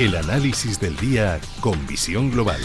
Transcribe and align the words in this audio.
El 0.00 0.16
análisis 0.16 0.80
del 0.80 0.96
día 0.96 1.38
con 1.60 1.86
visión 1.86 2.30
global. 2.30 2.58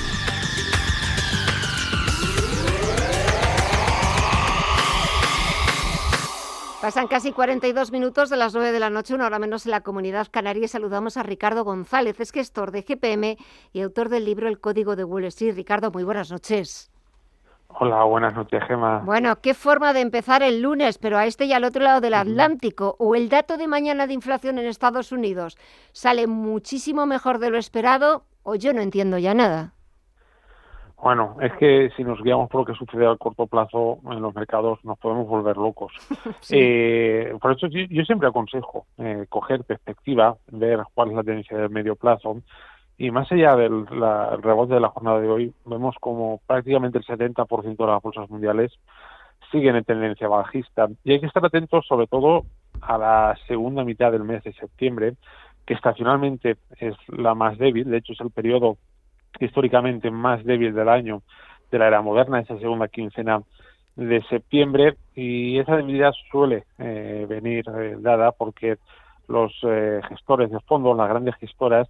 Pasan 6.82 7.10
casi 7.10 7.34
42 7.34 7.92
minutos 7.92 8.30
de 8.30 8.38
las 8.38 8.54
9 8.54 8.72
de 8.72 8.80
la 8.80 8.90
noche, 8.90 9.14
una 9.14 9.26
hora 9.26 9.38
menos 9.38 9.66
en 9.66 9.72
la 9.72 9.82
comunidad 9.82 10.30
canaria, 10.32 10.70
saludamos 10.70 11.18
a 11.18 11.24
Ricardo 11.24 11.66
González, 11.66 12.18
es 12.22 12.32
gestor 12.32 12.72
de 12.72 12.84
GPM 12.84 13.38
y 13.74 13.82
autor 13.82 14.08
del 14.08 14.24
libro 14.24 14.48
El 14.48 14.62
Código 14.62 14.96
de 14.96 15.04
Wall 15.04 15.26
Street. 15.26 15.56
Ricardo, 15.56 15.92
muy 15.92 16.06
buenas 16.06 16.32
noches. 16.32 16.90
Hola, 17.78 18.06
buenas 18.06 18.34
noches, 18.34 18.64
Gemma. 18.64 19.02
Bueno, 19.04 19.36
qué 19.42 19.54
forma 19.54 19.92
de 19.92 20.00
empezar 20.00 20.42
el 20.44 20.62
lunes, 20.62 20.98
pero 20.98 21.18
a 21.18 21.26
este 21.26 21.44
y 21.44 21.52
al 21.52 21.66
otro 21.66 21.84
lado 21.84 22.00
del 22.00 22.14
Atlántico. 22.14 22.96
O 23.00 23.16
el 23.16 23.28
dato 23.28 23.58
de 23.58 23.68
mañana 23.68 24.08
de 24.08 24.14
inflación 24.14 24.58
en 24.58 24.66
Estados 24.66 25.12
Unidos 25.12 25.58
sale 25.92 26.26
muchísimo 26.26 27.06
mejor 27.06 27.40
de 27.40 27.50
lo 27.50 27.58
esperado, 27.58 28.24
o 28.44 28.56
yo 28.56 28.72
no 28.72 28.80
entiendo 28.80 29.18
ya 29.18 29.34
nada. 29.34 29.74
Bueno, 31.02 31.36
es 31.42 31.52
que 31.58 31.92
si 31.98 32.06
nos 32.06 32.22
guiamos 32.24 32.50
por 32.50 32.62
lo 32.62 32.66
que 32.66 32.80
sucede 32.80 33.06
a 33.06 33.18
corto 33.18 33.46
plazo 33.46 34.00
en 34.10 34.22
los 34.22 34.34
mercados, 34.34 34.80
nos 34.86 34.98
podemos 34.98 35.28
volver 35.28 35.58
locos. 35.58 35.92
eh, 36.52 37.36
por 37.42 37.52
eso 37.52 37.68
yo, 37.68 38.06
siempre 38.06 38.30
aconsejo 38.30 38.86
eh, 38.98 39.26
coger 39.28 39.66
perspectiva, 39.66 40.38
ver 40.50 40.80
cuál 40.94 41.10
es 41.10 41.16
la 41.16 41.24
tendencia 41.24 41.58
del 41.58 41.70
medio 41.70 41.98
plazo 41.98 42.38
y 42.98 43.12
más 43.12 43.32
allá 43.32 43.56
del 43.56 43.86
rebote 43.88 44.76
de 44.76 44.80
la 44.80 44.90
jornada 44.90 45.20
de 45.20 45.30
hoy, 45.30 45.54
vemos 45.66 45.96
como 46.00 46.40
prácticamente 46.48 46.98
el 46.98 47.06
70% 47.06 47.76
de 47.76 47.86
las 47.86 48.02
bolsas 48.02 48.30
mundiales 48.30 48.72
siguen 49.52 49.76
en 49.76 49.84
tendencia 49.84 50.28
bajista. 50.28 50.88
Y 51.04 51.12
hay 51.14 51.20
que 51.20 51.28
estar 51.28 51.46
atentos 51.46 51.86
sobre 51.88 52.08
todo 52.08 52.46
a 52.82 52.98
la 52.98 53.38
segunda 53.48 53.84
mitad 53.84 54.12
del 54.12 54.24
mes 54.24 54.44
de 54.44 54.54
septiembre, 54.54 55.16
que 55.66 55.74
estacionalmente 55.74 56.58
es 56.80 56.96
la 57.08 57.36
más 57.36 57.58
débil, 57.58 57.90
de 57.90 57.98
hecho 57.98 58.14
es 58.14 58.22
el 58.22 58.32
periodo 58.32 58.78
históricamente 59.40 60.12
más 60.12 60.44
débil 60.46 60.74
del 60.74 60.90
año 60.90 61.22
de 61.72 61.80
la 61.80 61.88
era 61.88 62.02
moderna, 62.02 62.40
esa 62.40 62.58
segunda 62.60 62.88
quincena 62.88 63.42
de 63.96 64.22
septiembre, 64.24 64.96
y 65.16 65.58
esa 65.58 65.78
debilidad 65.78 66.14
suele 66.32 66.66
eh, 66.78 67.26
venir 67.28 67.66
eh, 67.70 67.96
dada 68.00 68.32
porque 68.32 68.78
los 69.28 69.54
eh, 69.64 70.02
gestores 70.08 70.52
de 70.52 70.60
fondos, 70.62 70.96
las 70.96 71.10
grandes 71.10 71.36
gestoras, 71.36 71.88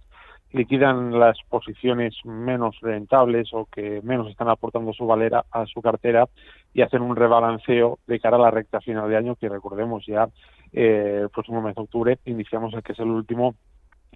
liquidan 0.52 1.18
las 1.18 1.36
posiciones 1.48 2.14
menos 2.24 2.78
rentables 2.80 3.52
o 3.52 3.66
que 3.66 4.00
menos 4.02 4.28
están 4.28 4.48
aportando 4.48 4.92
su 4.92 5.06
valera 5.06 5.44
a 5.50 5.66
su 5.66 5.82
cartera 5.82 6.26
y 6.72 6.82
hacen 6.82 7.02
un 7.02 7.16
rebalanceo 7.16 7.98
de 8.06 8.20
cara 8.20 8.36
a 8.36 8.40
la 8.40 8.50
recta 8.50 8.80
final 8.80 9.08
de 9.08 9.16
año 9.16 9.36
que 9.36 9.48
recordemos 9.48 10.04
ya 10.06 10.28
eh, 10.72 11.20
el 11.22 11.30
próximo 11.30 11.60
mes 11.60 11.74
de 11.74 11.82
octubre 11.82 12.18
iniciamos 12.24 12.74
el 12.74 12.82
que 12.82 12.92
es 12.92 12.98
el 12.98 13.08
último 13.08 13.54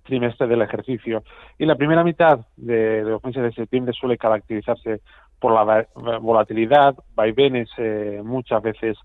trimestre 0.03 0.47
del 0.47 0.63
ejercicio. 0.63 1.23
Y 1.59 1.67
la 1.67 1.77
primera 1.77 2.05
mitad 2.05 2.41
de, 2.57 3.03
los 3.03 3.23
meses 3.23 3.43
de 3.43 3.53
septiembre 3.53 3.93
suele 3.93 4.17
caracterizarse 4.17 5.01
por 5.39 5.53
la 5.53 5.87
volatilidad, 6.21 6.95
vaivenes 7.15 7.71
eh, 7.79 8.21
muchas 8.25 8.63
veces 8.63 8.99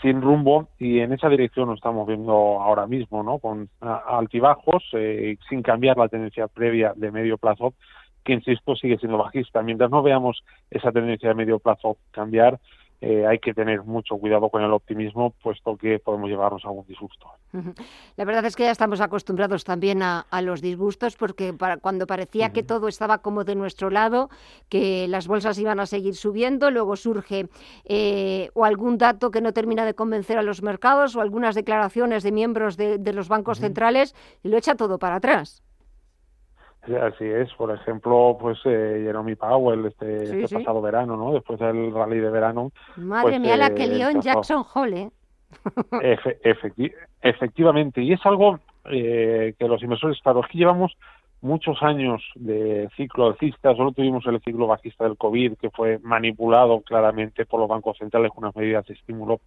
sin 0.00 0.20
rumbo 0.20 0.68
y 0.78 1.00
en 1.00 1.12
esa 1.12 1.28
dirección 1.28 1.68
nos 1.68 1.76
estamos 1.76 2.06
viendo 2.06 2.32
ahora 2.32 2.86
mismo, 2.86 3.22
¿no? 3.22 3.38
Con 3.38 3.68
altibajos, 3.80 4.82
eh, 4.94 5.36
sin 5.48 5.62
cambiar 5.62 5.96
la 5.96 6.08
tendencia 6.08 6.48
previa 6.48 6.92
de 6.96 7.10
medio 7.10 7.38
plazo, 7.38 7.74
que 8.24 8.32
insisto 8.32 8.74
sigue 8.76 8.98
siendo 8.98 9.18
bajista. 9.18 9.62
Mientras 9.62 9.90
no 9.90 10.02
veamos 10.02 10.44
esa 10.70 10.92
tendencia 10.92 11.28
de 11.28 11.34
medio 11.34 11.58
plazo 11.58 11.96
cambiar, 12.10 12.58
eh, 13.04 13.26
hay 13.26 13.40
que 13.40 13.52
tener 13.52 13.82
mucho 13.82 14.16
cuidado 14.16 14.48
con 14.48 14.62
el 14.62 14.72
optimismo, 14.72 15.34
puesto 15.42 15.76
que 15.76 15.98
podemos 15.98 16.30
llevarnos 16.30 16.64
a 16.64 16.68
algún 16.68 16.86
disgusto. 16.86 17.26
La 18.16 18.24
verdad 18.24 18.44
es 18.44 18.54
que 18.54 18.62
ya 18.62 18.70
estamos 18.70 19.00
acostumbrados 19.00 19.64
también 19.64 20.02
a, 20.04 20.24
los 20.40 20.62
disgustos, 20.62 21.16
porque 21.16 21.52
para, 21.52 21.78
cuando 21.78 22.06
parecía 22.06 22.52
que 22.52 22.62
todo 22.62 22.86
estaba 22.86 23.18
como 23.18 23.42
de 23.42 23.56
nuestro 23.56 23.90
lado, 23.90 24.30
que 24.68 25.08
las 25.08 25.26
bolsas 25.26 25.58
iban 25.58 25.80
a 25.80 25.86
seguir 25.86 26.14
subiendo, 26.14 26.70
luego 26.70 26.94
surge 26.94 27.48
eh, 27.86 28.50
o 28.54 28.64
algún 28.64 28.98
dato 28.98 29.32
que 29.32 29.40
no 29.40 29.52
termina 29.52 29.84
de 29.84 29.94
convencer 29.94 30.38
a 30.38 30.42
los 30.42 30.62
mercados, 30.62 31.16
o 31.16 31.20
algunas 31.20 31.56
declaraciones 31.56 32.22
de 32.22 32.30
miembros 32.30 32.76
de, 32.76 33.12
los 33.12 33.28
bancos 33.28 33.58
centrales, 33.58 34.14
y 34.44 34.48
lo 34.48 34.56
echa 34.56 34.76
todo 34.76 35.00
para 35.00 35.16
atrás. 35.16 35.64
Así 36.82 37.24
es, 37.24 37.52
por 37.54 37.72
ejemplo, 37.72 38.36
pues 38.40 38.58
eh, 38.64 39.02
Jeremy 39.04 39.36
Powell 39.36 39.86
este, 39.86 40.42
este 40.42 40.56
pasado 40.56 40.82
verano, 40.82 41.16
¿no? 41.16 41.32
Después 41.32 41.60
del 41.60 41.94
rally 41.94 42.18
de 42.18 42.30
verano. 42.30 42.72
Madre 42.96 43.30
pues, 43.30 43.40
mía, 43.40 43.56
la 43.56 43.72
que 43.72 43.86
lió 43.86 44.08
en 44.08 44.20
Jackson 44.20 44.64
Hole, 44.74 45.02
¿eh? 45.02 45.10
efectivamente, 47.22 48.02
y 48.02 48.12
es 48.12 48.26
algo 48.26 48.58
eh, 48.86 49.54
que 49.56 49.68
los 49.68 49.80
inversores, 49.82 50.20
claro, 50.22 50.40
es 50.40 50.48
que 50.48 50.58
llevamos 50.58 50.96
muchos 51.40 51.80
años 51.82 52.22
de 52.34 52.88
ciclo 52.96 53.26
alcista, 53.26 53.76
solo 53.76 53.92
tuvimos 53.92 54.26
el 54.26 54.40
ciclo 54.40 54.66
bajista 54.66 55.04
del 55.04 55.16
COVID, 55.16 55.58
que 55.58 55.70
fue 55.70 55.98
manipulado 56.02 56.80
claramente 56.80 57.46
por 57.46 57.60
los 57.60 57.68
bancos 57.68 57.98
centrales 57.98 58.32
con 58.32 58.44
unas 58.44 58.56
medidas 58.56 58.86
de 58.86 58.94
estímulo 58.94 59.40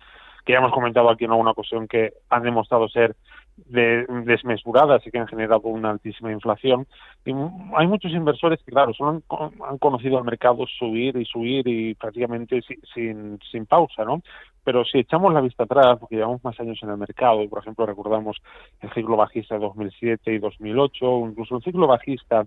que 0.45 0.53
ya 0.53 0.59
hemos 0.59 0.71
comentado 0.71 1.09
aquí 1.09 1.25
en 1.25 1.31
alguna 1.31 1.51
ocasión 1.51 1.87
que 1.87 2.13
han 2.29 2.43
demostrado 2.43 2.87
ser 2.87 3.15
de, 3.57 4.05
desmesuradas 4.25 5.05
y 5.05 5.11
que 5.11 5.19
han 5.19 5.27
generado 5.27 5.61
una 5.63 5.91
altísima 5.91 6.31
inflación. 6.31 6.85
Y 7.25 7.31
hay 7.75 7.87
muchos 7.87 8.11
inversores 8.11 8.61
que, 8.63 8.71
claro, 8.71 8.93
solo 8.93 9.23
han, 9.67 9.77
conocido 9.79 10.17
al 10.17 10.23
mercado 10.23 10.65
subir 10.67 11.17
y 11.17 11.25
subir 11.25 11.67
y 11.67 11.95
prácticamente 11.95 12.61
sin, 12.93 13.39
sin, 13.51 13.65
pausa, 13.65 14.05
¿no? 14.05 14.21
Pero 14.63 14.83
si 14.83 14.99
echamos 14.99 15.33
la 15.33 15.41
vista 15.41 15.63
atrás, 15.63 15.97
porque 15.99 16.15
llevamos 16.15 16.43
más 16.43 16.59
años 16.59 16.79
en 16.81 16.89
el 16.89 16.97
mercado, 16.97 17.41
y 17.41 17.47
por 17.47 17.59
ejemplo 17.59 17.85
recordamos 17.85 18.37
el 18.81 18.91
ciclo 18.93 19.15
bajista 19.15 19.55
de 19.55 19.61
2007 19.61 20.33
y 20.33 20.39
2008, 20.39 21.05
o 21.05 21.27
incluso 21.27 21.57
el 21.57 21.63
ciclo 21.63 21.87
bajista 21.87 22.45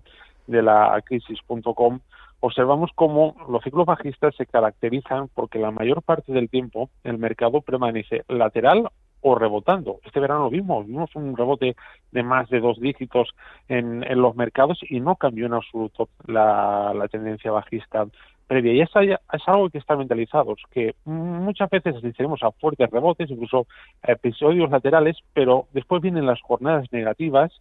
de 0.49 0.63
la 0.63 1.01
crisis.com, 1.05 1.99
observamos 2.39 2.91
cómo 2.95 3.35
los 3.49 3.63
ciclos 3.63 3.85
bajistas 3.85 4.35
se 4.35 4.45
caracterizan 4.45 5.29
porque 5.33 5.59
la 5.59 5.71
mayor 5.71 6.01
parte 6.01 6.31
del 6.31 6.49
tiempo 6.49 6.89
el 7.03 7.17
mercado 7.17 7.61
permanece 7.61 8.23
lateral 8.27 8.89
o 9.21 9.35
rebotando. 9.35 9.99
Este 10.05 10.19
verano 10.19 10.45
lo 10.45 10.49
vimos, 10.49 10.87
vimos 10.87 11.13
un 11.15 11.35
rebote 11.35 11.75
de 12.11 12.23
más 12.23 12.49
de 12.49 12.61
dos 12.61 12.79
dígitos 12.79 13.29
en, 13.67 14.01
los 14.21 14.35
mercados 14.35 14.79
y 14.89 14.99
no 15.01 15.15
cambió 15.15 15.45
en 15.45 15.53
absoluto 15.53 16.09
la, 16.25 16.93
tendencia 17.11 17.51
bajista 17.51 18.07
previa. 18.47 18.73
Y 18.73 18.81
eso 18.81 19.01
es 19.01 19.17
algo 19.45 19.69
que 19.69 19.77
está 19.77 19.97
mentalizado, 19.97 20.55
que 20.71 20.95
muchas 21.03 21.69
veces 21.69 21.97
asistiremos 21.97 22.41
a 22.43 22.51
fuertes 22.51 22.89
rebotes, 22.89 23.29
incluso 23.29 23.67
episodios 24.03 24.71
laterales, 24.71 25.17
pero 25.33 25.67
después 25.73 26.01
vienen 26.01 26.25
las 26.25 26.41
jornadas 26.41 26.87
negativas 26.91 27.51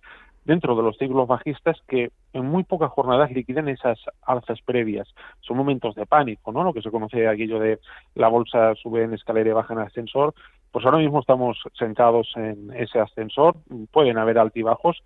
dentro 0.49 0.75
de 0.75 0.83
los 0.83 0.97
ciclos 0.97 1.29
bajistas 1.29 1.77
que 1.87 2.11
en 2.33 2.47
muy 2.47 2.65
pocas 2.65 2.91
jornadas 2.91 3.31
liquidan 3.31 3.69
esas 3.69 3.99
alzas 4.23 4.59
previas. 4.63 5.07
Son 5.41 5.59
momentos 5.59 5.95
de 5.95 6.07
pánico, 6.07 6.53
¿no? 6.53 6.65
Lo 6.65 6.73
que 6.73 6.81
se 6.81 6.91
conoce 6.91 7.29
aquello 7.29 7.61
de 7.61 7.79
la 8.15 8.29
bolsa 8.29 8.75
sube 8.77 9.03
en 9.03 9.13
escalera 9.13 9.51
y 9.51 9.53
baja 9.53 9.75
en 9.75 9.81
ascensor. 9.81 10.33
Pues 10.73 10.87
ahora 10.87 10.97
mismo 10.97 11.21
estamos 11.21 11.59
sentados 11.79 12.33
en 12.37 12.73
ese 12.75 12.99
ascensor. 12.99 13.57
Pueden 13.93 14.17
haber 14.17 14.39
altibajos, 14.39 15.03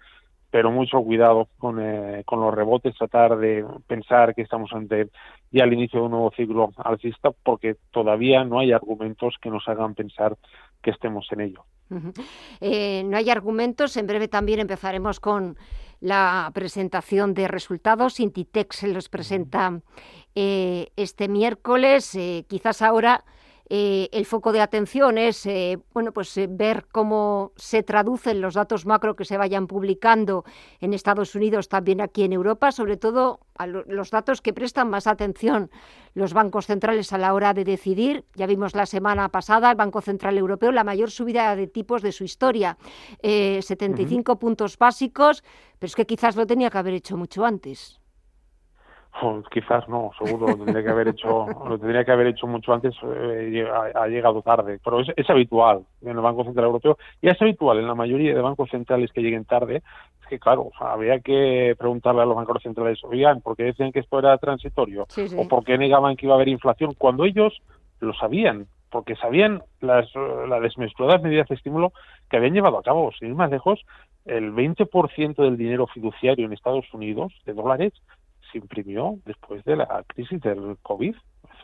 pero 0.53 0.71
mucho 0.71 1.03
cuidado 1.03 1.49
con, 1.59 1.81
eh, 1.81 2.23
con 2.25 2.41
los 2.41 2.55
rebotes, 2.55 2.95
tratar 2.95 3.37
de 3.37 3.67
pensar 3.89 4.37
que 4.37 4.43
estamos 4.43 4.73
ante 4.73 5.09
ya 5.51 5.65
el 5.65 5.73
inicio 5.73 5.99
de 5.99 6.05
un 6.05 6.13
nuevo 6.13 6.31
ciclo 6.37 6.71
alcista, 6.77 7.33
porque 7.43 7.75
todavía 7.91 8.45
no 8.45 8.61
hay 8.61 8.71
argumentos 8.71 9.35
que 9.43 9.51
nos 9.51 9.67
hagan 9.67 9.97
pensar 9.97 10.37
que 10.81 10.93
estemos 10.93 11.27
en 11.33 11.41
ello. 11.41 11.65
Eh, 12.61 13.03
no 13.05 13.17
hay 13.17 13.31
argumentos. 13.31 13.97
En 13.97 14.07
breve 14.07 14.29
también 14.29 14.61
empezaremos 14.61 15.21
con 15.21 15.57
la 16.01 16.51
presentación 16.53 17.33
de 17.35 17.49
resultados. 17.49 18.21
Intitex 18.21 18.77
se 18.77 18.89
los 18.89 19.09
presenta 19.09 19.81
eh, 20.35 20.89
este 20.97 21.29
miércoles. 21.29 22.15
Eh, 22.15 22.45
quizás 22.49 22.83
ahora 22.83 23.25
eh, 23.75 24.11
el 24.13 24.27
foco 24.27 24.53
de 24.53 24.61
atención 24.61 25.17
es 25.17 25.47
eh, 25.47 25.79
bueno, 25.95 26.13
pues, 26.13 26.37
eh, 26.37 26.47
ver 26.47 26.85
cómo 26.93 27.53
se 27.57 27.83
traducen 27.83 28.43
los 28.43 28.53
datos 28.53 28.85
macro 28.85 29.17
que 29.17 29.25
se 29.25 29.39
vayan 29.39 29.67
publicando 29.67 30.45
en 30.81 30.93
Estados 30.93 31.35
Unidos, 31.35 31.71
también 31.71 32.03
aquí 32.03 32.23
en 32.23 32.35
Europa, 32.35 32.71
sobre 32.71 32.99
todo 32.99 33.41
a 33.57 33.67
los 33.67 34.11
datos 34.11 34.43
que 34.43 34.53
prestan 34.53 34.91
más 34.91 35.07
atención 35.07 35.71
los 36.13 36.35
bancos 36.35 36.67
centrales 36.67 37.15
a 37.15 37.19
la 37.19 37.33
hora 37.33 37.55
de 37.55 37.65
decidir. 37.65 38.27
Ya 38.35 38.45
vimos 38.47 38.75
la 38.75 38.85
semana 38.85 39.31
pasada 39.31 39.71
el 39.71 39.77
Banco 39.79 40.03
Central 40.03 40.37
Europeo 40.37 40.71
la 40.71 40.85
mayor 40.85 41.11
subida 41.11 41.57
de 41.57 41.67
tipos 41.67 42.03
de 42.03 42.13
su 42.13 42.25
historia, 42.25 42.77
75 43.23 44.39
puntos 44.39 44.77
básicos, 44.77 45.43
pero 45.79 45.89
es 45.89 45.97
que 45.97 46.05
quizás 46.05 46.37
lo 46.37 46.47
tenía 46.47 46.69
que 46.69 46.77
haber 46.77 46.93
hecho 46.93 47.17
mucho 47.17 47.47
antes. 47.47 48.02
Quizás 49.51 49.89
no, 49.89 50.11
seguro 50.19 50.49
lo 50.49 50.57
tendría 50.57 50.83
que 50.83 50.91
haber 50.91 51.09
hecho, 51.09 51.47
lo 51.69 51.79
tendría 51.79 52.05
que 52.05 52.11
haber 52.11 52.29
hecho 52.29 52.47
mucho 52.47 52.73
antes, 52.73 52.95
eh, 53.05 53.65
ha, 53.95 54.09
llegado 54.09 54.43
tarde, 54.43 54.81
pero 54.83 55.01
es, 55.01 55.31
habitual 55.31 55.85
en 56.01 56.09
el 56.09 56.21
Banco 56.21 56.45
Central 56.45 56.67
Europeo 56.67 56.99
y 57.21 57.29
es 57.29 57.41
habitual 57.41 57.79
en 57.79 57.87
la 57.87 57.95
mayoría 57.95 58.35
de 58.35 58.41
bancos 58.41 58.71
centrales 58.71 59.13
que 59.13 59.21
lleguen 59.21 59.45
tarde. 59.45 59.83
Es 60.23 60.27
que 60.29 60.39
claro, 60.41 60.71
había 60.81 61.21
que 61.21 61.77
preguntarle 61.79 62.23
a 62.23 62.27
los 62.27 62.35
bancos 62.35 62.63
centrales, 62.63 62.99
oigan, 63.05 63.43
¿por 63.43 63.57
qué 63.57 63.65
decían 63.65 63.93
que 63.93 64.01
esto 64.01 64.19
era 64.19 64.37
transitorio? 64.39 65.07
¿O 65.37 65.47
por 65.47 65.65
qué 65.65 65.79
negaban 65.79 66.17
que 66.17 66.27
iba 66.27 66.35
a 66.35 66.37
haber 66.37 66.49
inflación? 66.49 66.95
Cuando 66.99 67.25
ellos 67.25 67.63
lo 68.01 68.15
sabían, 68.15 68.67
porque 68.91 69.15
sabían 69.17 69.63
las, 69.81 70.09
las 70.49 70.63
desmesuраdas 70.63 71.23
medidas 71.23 71.49
de 71.49 71.55
estímulo 71.55 71.93
que 72.29 72.39
habían 72.39 72.55
llevado 72.55 72.79
a 72.79 72.83
cabo. 72.83 73.13
Sin 73.13 73.29
ir 73.29 73.35
más 73.35 73.51
lejos, 73.51 73.85
el 74.25 74.53
20% 74.53 75.37
del 75.37 75.57
dinero 75.57 75.87
fiduciario 75.87 76.47
en 76.47 76.53
Estados 76.53 76.93
Unidos, 76.93 77.33
de 77.47 77.55
dólares, 77.55 77.93
se 78.53 78.59
imprimió 78.59 79.19
después 79.25 79.65
de 79.65 79.77
la 79.77 80.05
crisis 80.07 80.41
del 80.41 80.77
COVID. 80.83 81.15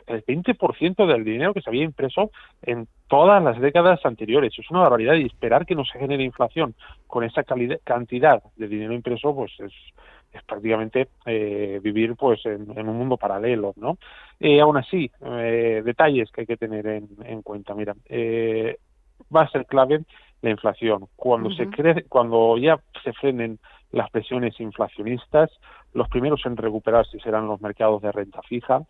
El 0.07 0.25
20% 0.25 1.05
del 1.05 1.23
dinero 1.23 1.53
que 1.53 1.61
se 1.61 1.69
había 1.69 1.83
impreso 1.83 2.31
en 2.63 2.87
todas 3.07 3.43
las 3.43 3.59
décadas 3.59 4.03
anteriores. 4.05 4.53
Es 4.57 4.69
una 4.71 4.81
barbaridad 4.81 5.13
y 5.15 5.25
esperar 5.25 5.65
que 5.65 5.75
no 5.75 5.85
se 5.85 5.99
genere 5.99 6.23
inflación 6.23 6.73
con 7.07 7.23
esa 7.23 7.43
cantidad 7.43 8.41
de 8.55 8.67
dinero 8.67 8.93
impreso, 8.93 9.35
pues 9.35 9.51
es, 9.59 9.71
es 10.33 10.43
prácticamente 10.43 11.09
eh, 11.25 11.79
vivir 11.81 12.15
pues 12.15 12.45
en, 12.45 12.69
un 12.71 12.97
mundo 12.97 13.17
paralelo, 13.17 13.73
¿no? 13.77 13.97
Eh, 14.39 14.61
aún 14.61 14.77
así, 14.77 15.11
eh, 15.21 15.81
detalles 15.83 16.31
que 16.31 16.41
hay 16.41 16.47
que 16.47 16.57
tener 16.57 16.87
en, 16.87 17.41
cuenta. 17.41 17.73
Mira, 17.73 17.95
eh, 18.07 18.77
va 19.35 19.43
a 19.43 19.49
ser 19.49 19.65
clave 19.65 20.03
la 20.41 20.49
inflación. 20.49 21.07
Cuando 21.15 21.51
se 21.51 21.67
cree, 21.67 22.05
cuando 22.07 22.57
ya 22.57 22.79
se 23.03 23.11
frenen 23.13 23.59
las 23.91 24.09
presiones 24.11 24.59
inflacionistas, 24.59 25.49
los 25.93 26.07
primeros 26.09 26.45
en 26.45 26.57
recuperarse 26.57 27.19
serán 27.19 27.47
los 27.47 27.61
mercados 27.61 28.01
de 28.01 28.11
renta 28.11 28.41
fija. 28.43 28.81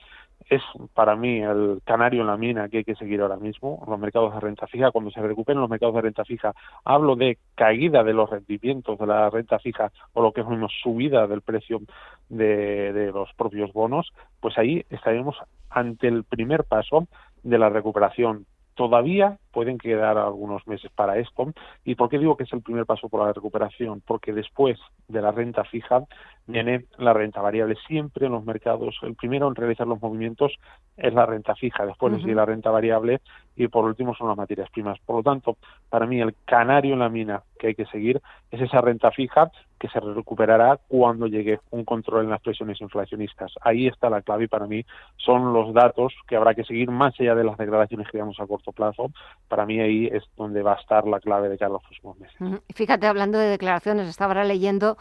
Es 0.50 0.62
para 0.94 1.16
mí 1.16 1.42
el 1.42 1.82
canario 1.86 2.22
en 2.22 2.28
la 2.28 2.38
mina 2.38 2.68
que 2.70 2.78
hay 2.78 2.84
que 2.84 2.96
seguir 2.96 3.22
ahora 3.22 3.38
mismo, 3.38 3.84
los 3.88 4.00
mercados 4.00 4.34
de 4.34 4.40
renta 4.40 4.68
fija. 4.68 4.92
Cuando 4.92 5.12
se 5.12 5.22
recuperen 5.22 5.62
los 5.62 5.70
mercados 5.70 5.96
de 5.96 6.02
renta 6.02 6.26
fija, 6.26 6.54
hablo 6.84 7.16
de 7.16 7.38
caída 7.56 8.04
de 8.04 8.14
los 8.14 8.30
rendimientos 8.30 8.98
de 9.00 9.08
la 9.08 9.30
renta 9.30 9.60
fija 9.60 9.92
o 10.14 10.22
lo 10.22 10.32
que 10.32 10.42
es 10.42 10.48
menos 10.48 10.74
subida 10.82 11.28
del 11.28 11.42
precio 11.42 11.82
de, 12.28 12.92
de 12.94 13.12
los 13.12 13.32
propios 13.34 13.72
bonos, 13.72 14.12
pues 14.40 14.58
ahí 14.58 14.86
estaremos 14.90 15.38
ante 15.70 16.08
el 16.08 16.24
primer 16.24 16.64
paso 16.64 17.08
de 17.44 17.58
la 17.58 17.70
recuperación 17.70 18.46
Todavía 18.80 19.38
pueden 19.52 19.78
quedar 19.78 20.18
algunos 20.18 20.66
meses 20.66 20.90
para 20.96 21.18
esto. 21.18 21.52
¿Y 21.84 21.96
por 21.96 22.08
qué 22.08 22.18
digo 22.18 22.38
que 22.38 22.46
es 22.46 22.54
el 22.54 22.62
primer 22.62 22.86
paso 22.86 23.10
por 23.10 23.26
la 23.26 23.34
recuperación? 23.34 24.02
Porque 24.08 24.32
después 24.32 24.80
de 25.10 25.22
la 25.22 25.34
renta 25.34 25.66
fija 25.66 26.06
viene 26.48 26.86
la 26.98 27.12
renta 27.12 27.42
variable. 27.42 27.76
Siempre 27.88 28.28
en 28.28 28.32
los 28.32 28.46
mercados, 28.46 28.98
el 29.02 29.16
primero 29.16 29.50
en 29.50 29.56
realizar 29.56 29.86
los 29.86 30.02
movimientos 30.02 30.54
es 30.96 31.14
la 31.14 31.26
renta 31.26 31.56
fija, 31.56 31.86
después 31.86 32.24
uh 32.24 32.28
la 32.28 32.46
renta 32.46 32.72
variable 32.72 33.20
y 33.58 33.68
por 33.68 33.84
último 33.84 34.16
son 34.16 34.30
las 34.30 34.38
materias 34.38 34.70
primas. 34.70 34.98
Por 35.06 35.18
lo 35.18 35.24
tanto, 35.24 35.58
para 35.90 36.06
mí 36.06 36.22
el 36.22 36.34
canario 36.46 36.94
en 36.94 37.00
la 37.00 37.10
mina 37.10 37.44
que 37.60 37.68
hay 37.68 37.76
que 37.76 37.86
seguir 37.88 38.22
es 38.50 38.62
esa 38.62 38.80
renta 38.80 39.12
fija 39.12 39.52
que 39.80 39.88
se 39.88 40.00
recuperará 40.00 40.80
cuando 40.88 41.28
llegue 41.28 41.60
un 41.72 41.86
control 41.86 42.26
en 42.26 42.32
las 42.32 42.42
presiones 42.42 42.82
inflacionistas. 42.82 43.54
Ahí 43.62 43.88
está 43.88 44.10
la 44.10 44.22
clave 44.22 44.46
y 44.46 44.48
para 44.48 44.68
mí 44.68 44.86
son 45.18 45.54
los 45.54 45.74
datos 45.74 46.14
que 46.28 46.36
habrá 46.36 46.54
que 46.54 46.64
seguir 46.64 46.92
más 46.92 47.14
allá 47.20 47.36
de 47.36 47.44
las 47.44 47.58
declaraciones 47.58 48.08
que 48.08 48.18
digamos 48.18 48.40
a 48.40 48.48
corto 48.48 48.72
plazo. 48.72 49.12
Para 49.48 49.66
mí 49.66 49.80
ahí 49.80 50.08
es 50.12 50.24
donde 50.36 50.62
va 50.62 50.74
a 50.74 50.80
estar 50.82 51.08
la 51.08 51.20
clave 51.20 51.50
de 51.50 51.58
cada 51.58 51.70
los 51.70 51.84
próximos 51.84 52.20
meses. 52.20 52.62
Fíjate, 52.74 53.08
hablando 53.08 53.38
de 53.38 53.48
declaraciones, 53.48 54.08
estaba 54.08 54.44
leyendo 54.44 54.98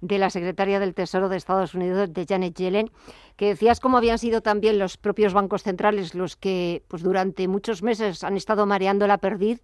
de 0.00 0.18
la 0.18 0.30
secretaria 0.30 0.80
del 0.80 0.94
Tesoro 0.94 1.28
de 1.28 1.36
Estados 1.36 1.74
Unidos, 1.74 2.12
de 2.12 2.26
Janet 2.28 2.54
Yellen, 2.54 2.90
que 3.36 3.46
decías 3.46 3.78
cómo 3.78 3.98
habían 3.98 4.18
sido 4.18 4.40
también 4.40 4.78
los 4.78 4.96
propios 4.96 5.32
bancos 5.32 5.62
centrales 5.62 6.14
los 6.14 6.36
que 6.36 6.82
pues, 6.88 7.02
durante 7.02 7.46
muchos 7.46 7.82
meses 7.82 8.24
han 8.24 8.36
estado 8.36 8.66
mareando 8.66 9.06
la 9.06 9.18
perdiz 9.18 9.62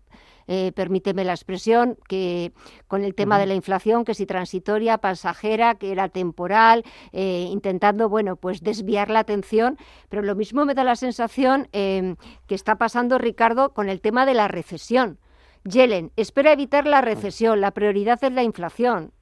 eh, 0.49 0.73
permíteme 0.73 1.25
la 1.25 1.35
expresión, 1.35 1.97
que 2.09 2.53
con 2.89 3.05
el 3.05 3.15
tema 3.15 3.39
de 3.39 3.47
la 3.47 3.55
inflación, 3.55 4.05
que 4.05 4.15
si 4.15 4.27
transitoria, 4.27 4.99
pasajera, 4.99 5.75
que 5.77 5.93
era 5.93 6.09
temporal, 6.09 6.85
eh, 7.13 7.47
intentando, 7.51 8.09
bueno, 8.09 8.37
pues 8.37 8.63
desviar 8.63 9.11
la 9.11 9.21
atención, 9.21 9.77
pero 10.09 10.23
lo 10.23 10.35
mismo 10.35 10.65
me 10.65 10.75
da 10.75 10.85
la 10.85 10.97
sensación 10.97 11.69
eh, 11.73 12.17
que 12.47 12.55
está 12.55 12.77
pasando, 12.77 13.19
Ricardo, 13.19 13.75
con 13.75 13.89
el 13.89 14.01
tema 14.01 14.27
de 14.27 14.35
la 14.35 14.49
recesión. 14.49 15.19
Yellen, 15.65 16.13
espera 16.17 16.53
evitar 16.53 16.87
la 16.87 17.03
recesión, 17.03 17.61
la 17.61 17.73
prioridad 17.73 18.19
es 18.25 18.33
la 18.33 18.43
inflación. 18.43 19.13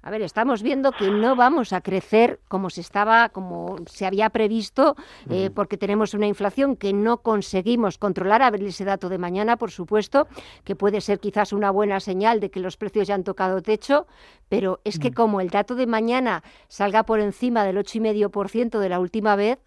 A 0.00 0.10
ver, 0.10 0.22
estamos 0.22 0.62
viendo 0.62 0.92
que 0.92 1.10
no 1.10 1.34
vamos 1.34 1.72
a 1.72 1.80
crecer 1.80 2.38
como 2.46 2.70
se 2.70 2.80
estaba, 2.80 3.30
como 3.30 3.76
se 3.86 4.06
había 4.06 4.30
previsto, 4.30 4.94
eh, 5.28 5.50
porque 5.52 5.76
tenemos 5.76 6.14
una 6.14 6.26
inflación 6.26 6.76
que 6.76 6.92
no 6.92 7.18
conseguimos 7.18 7.98
controlar. 7.98 8.42
A 8.42 8.50
ver 8.50 8.62
ese 8.62 8.84
dato 8.84 9.08
de 9.08 9.18
mañana, 9.18 9.56
por 9.56 9.72
supuesto, 9.72 10.28
que 10.64 10.76
puede 10.76 11.00
ser 11.00 11.18
quizás 11.18 11.52
una 11.52 11.70
buena 11.70 11.98
señal 11.98 12.38
de 12.38 12.50
que 12.50 12.60
los 12.60 12.76
precios 12.76 13.08
ya 13.08 13.16
han 13.16 13.24
tocado 13.24 13.60
techo, 13.60 14.06
pero 14.48 14.80
es 14.84 14.98
que 15.00 15.12
como 15.12 15.40
el 15.40 15.50
dato 15.50 15.74
de 15.74 15.86
mañana 15.86 16.44
salga 16.68 17.02
por 17.02 17.18
encima 17.18 17.64
del 17.64 17.76
8,5% 17.76 18.78
de 18.78 18.88
la 18.88 19.00
última 19.00 19.34
vez, 19.34 19.58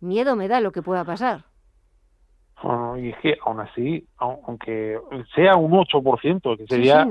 miedo 0.00 0.36
me 0.36 0.48
da 0.48 0.60
lo 0.60 0.72
que 0.72 0.82
pueda 0.82 1.04
pasar 1.04 1.51
y 2.98 3.08
es 3.08 3.16
que 3.18 3.36
aún 3.44 3.60
así, 3.60 4.04
aunque 4.18 4.98
sea 5.34 5.56
un 5.56 5.72
8%, 5.72 6.56
que 6.56 6.66
sería, 6.66 7.06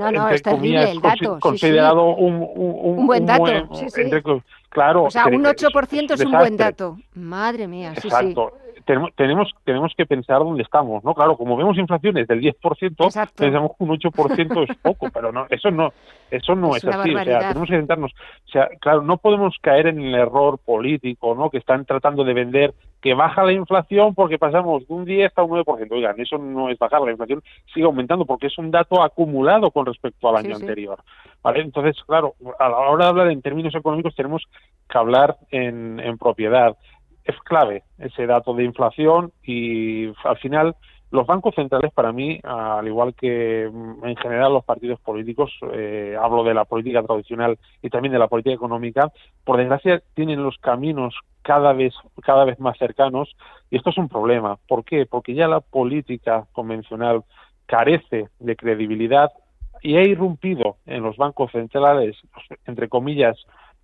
considerado 1.40 2.14
Un, 2.16 2.48
un, 2.54 3.06
buen 3.06 3.26
dato. 3.26 3.44
claro. 4.70 5.04
O 5.04 5.10
sea, 5.10 5.26
un 5.26 5.44
8% 5.44 6.12
es 6.12 6.24
un 6.24 6.32
buen 6.32 6.56
dato. 6.56 6.96
Madre 7.14 7.68
mía, 7.68 7.94
sí, 7.96 8.08
Exacto 8.08 8.52
tenemos, 8.84 9.10
tenemos, 9.14 9.54
tenemos 9.64 9.92
que 9.96 10.06
pensar 10.06 10.38
dónde 10.38 10.62
estamos, 10.62 11.02
¿no? 11.04 11.14
Claro, 11.14 11.36
como 11.36 11.56
vemos 11.56 11.76
inflaciones 11.78 12.26
del 12.26 12.40
10%, 12.40 13.30
pensamos 13.36 13.72
que 13.76 13.84
un 13.84 13.90
8% 13.90 14.70
es 14.70 14.76
poco, 14.78 15.08
pero 15.12 15.32
no, 15.32 15.46
eso 15.50 15.70
no, 15.70 15.92
eso 16.30 16.54
no 16.54 16.76
es, 16.76 16.84
así, 16.84 17.14
o 17.14 17.24
sea, 17.24 17.38
tenemos 17.48 17.68
que 17.68 17.76
sentarnos, 17.76 18.12
o 18.12 18.50
sea, 18.50 18.68
claro, 18.80 19.02
no 19.02 19.16
podemos 19.18 19.56
caer 19.60 19.88
en 19.88 20.00
el 20.00 20.14
error 20.14 20.58
político, 20.58 21.34
¿no? 21.34 21.50
Que 21.50 21.58
están 21.58 21.84
tratando 21.84 22.24
de 22.24 22.34
vender 22.34 22.74
que 23.02 23.14
baja 23.14 23.42
la 23.42 23.52
inflación 23.52 24.14
porque 24.14 24.38
pasamos 24.38 24.86
de 24.86 24.94
un 24.94 25.04
10 25.04 25.32
a 25.36 25.42
un 25.42 25.50
9%. 25.58 25.88
Oigan, 25.90 26.20
eso 26.20 26.38
no 26.38 26.68
es 26.68 26.78
bajar, 26.78 27.02
la 27.02 27.10
inflación 27.10 27.42
sigue 27.74 27.84
aumentando 27.84 28.24
porque 28.24 28.46
es 28.46 28.56
un 28.58 28.70
dato 28.70 29.02
acumulado 29.02 29.72
con 29.72 29.84
respecto 29.84 30.28
al 30.28 30.36
año 30.36 30.54
anterior. 30.54 31.00
¿Vale? 31.42 31.62
Entonces, 31.62 31.96
claro, 32.06 32.36
a 32.60 32.68
la 32.68 32.78
hora 32.78 33.06
de 33.06 33.10
hablar 33.10 33.30
en 33.32 33.42
términos 33.42 33.74
económicos 33.74 34.14
tenemos 34.14 34.44
que 34.88 34.96
hablar 34.96 35.36
en, 35.50 35.98
en 35.98 36.16
propiedad 36.16 36.76
es 37.24 37.38
clave 37.40 37.84
ese 37.98 38.26
dato 38.26 38.54
de 38.54 38.64
inflación 38.64 39.32
y 39.42 40.08
al 40.24 40.38
final 40.38 40.76
los 41.12 41.26
bancos 41.26 41.54
centrales 41.54 41.92
para 41.92 42.10
mí, 42.10 42.40
al 42.42 42.86
igual 42.86 43.14
que 43.14 43.68
mm, 43.70 44.04
en 44.06 44.16
general 44.16 44.54
los 44.54 44.64
partidos 44.64 44.98
políticos, 45.00 45.52
eh, 45.74 46.16
hablo 46.18 46.42
de 46.42 46.54
la 46.54 46.64
política 46.64 47.02
tradicional 47.02 47.58
y 47.82 47.90
también 47.90 48.12
de 48.12 48.18
la 48.18 48.28
política 48.28 48.54
económica, 48.54 49.12
por 49.44 49.58
desgracia 49.58 50.02
tienen 50.14 50.42
los 50.42 50.56
caminos 50.58 51.14
cada 51.42 51.72
vez 51.74 51.92
cada 52.22 52.44
vez 52.44 52.58
más 52.60 52.78
cercanos 52.78 53.36
y 53.70 53.76
esto 53.76 53.90
es 53.90 53.98
un 53.98 54.08
problema. 54.08 54.56
¿Por 54.66 54.84
qué? 54.84 55.04
Porque 55.04 55.34
ya 55.34 55.48
la 55.48 55.60
política 55.60 56.46
convencional 56.52 57.24
carece 57.66 58.28
de 58.38 58.56
credibilidad 58.56 59.30
y 59.82 59.96
ha 59.96 60.02
irrumpido 60.02 60.76
en 60.86 61.02
los 61.02 61.16
bancos 61.16 61.50
centrales, 61.52 62.16
entre 62.66 62.88
comillas, 62.88 63.36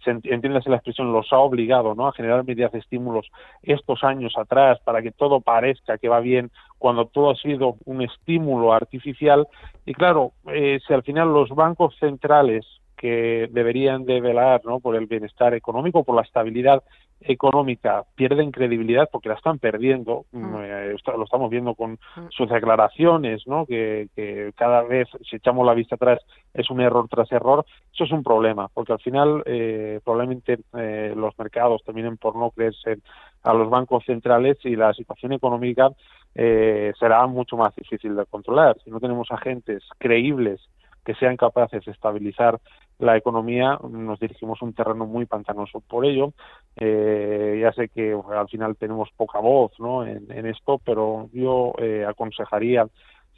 entiéndase 0.07 0.71
la 0.71 0.77
expresión, 0.77 1.13
los 1.13 1.33
ha 1.33 1.39
obligado 1.39 1.95
¿no? 1.95 2.07
a 2.07 2.13
generar 2.13 2.45
medidas 2.45 2.73
de 2.73 2.79
estímulos 2.79 3.27
estos 3.63 4.05
años 4.05 4.33
atrás 4.37 4.79
para 4.85 5.03
que 5.03 5.11
todo 5.11 5.41
parezca 5.41 5.99
que 5.99 6.09
va 6.09 6.21
bien 6.21 6.51
cuando 6.79 7.07
todo 7.07 7.31
ha 7.31 7.37
sido 7.37 7.77
un 7.85 8.03
estímulo 8.03 8.73
artificial. 8.73 9.47
Y 9.85 9.95
claro, 9.95 10.33
eh, 10.47 10.79
si 10.87 10.95
al 10.95 11.03
final 11.03 11.33
los 11.33 11.51
bancos 11.51 11.97
centrales 11.99 12.65
que 12.97 13.49
deberían 13.51 14.05
de 14.05 14.21
velar 14.21 14.61
¿no? 14.65 14.81
por 14.81 14.97
el 14.97 15.07
bienestar 15.07 15.55
económico, 15.55 16.05
por 16.05 16.17
la 16.17 16.23
estabilidad 16.23 16.83
económica 17.21 18.05
pierden 18.15 18.51
credibilidad 18.51 19.09
porque 19.11 19.29
la 19.29 19.35
están 19.35 19.59
perdiendo. 19.59 20.27
Mm. 20.33 20.55
Eh, 20.61 20.97
lo 21.07 21.25
estamos 21.25 21.51
viendo 21.51 21.75
con 21.75 21.93
mm. 21.93 22.29
sus 22.31 22.49
declaraciones, 22.49 23.47
¿no? 23.47 23.67
Que, 23.67 24.09
cada 24.57 24.83
vez, 24.83 25.09
si 25.29 25.37
echamos 25.37 25.67
la 25.67 25.75
vista 25.75 25.97
atrás, 25.97 26.21
es 26.55 26.71
un 26.71 26.81
error 26.81 27.09
tras 27.09 27.31
error. 27.33 27.65
Eso 27.93 28.05
es 28.05 28.13
un 28.13 28.23
problema, 28.23 28.69
porque 28.73 28.93
al 28.93 29.01
final 29.01 29.43
eh, 29.47 30.01
probablemente 30.05 30.59
eh, 30.77 31.13
los 31.17 31.39
mercados 31.39 31.83
terminen 31.85 32.17
por 32.17 32.37
no 32.37 32.51
creerse 32.51 32.99
a 33.43 33.55
los 33.55 33.71
bancos 33.71 34.05
centrales 34.05 34.59
y 34.65 34.77
la 34.77 34.93
situación 34.95 35.33
económica 35.33 35.91
eh, 36.35 36.93
será 36.99 37.27
mucho 37.27 37.57
más 37.57 37.75
difícil 37.75 38.15
de 38.15 38.27
controlar. 38.27 38.77
Si 38.85 38.91
no 38.91 39.01
tenemos 39.01 39.31
agentes 39.31 39.83
creíbles 39.99 40.61
que 41.05 41.15
sean 41.15 41.37
capaces 41.37 41.85
de 41.85 41.93
estabilizar 41.93 42.61
la 42.99 43.17
economía, 43.17 43.79
nos 43.89 44.19
dirigimos 44.19 44.61
a 44.61 44.65
un 44.65 44.73
terreno 44.73 45.07
muy 45.07 45.27
pantanoso. 45.27 45.81
Por 45.81 46.05
ello, 46.05 46.33
eh, 46.77 47.59
ya 47.61 47.73
sé 47.73 47.89
que 47.89 48.17
al 48.35 48.49
final 48.49 48.77
tenemos 48.77 49.09
poca 49.17 49.39
voz 49.39 49.73
¿no? 49.79 50.05
en, 50.05 50.47
esto, 50.47 50.81
pero 50.85 51.29
yo 51.33 51.73
eh, 51.79 52.05
aconsejaría 52.09 52.87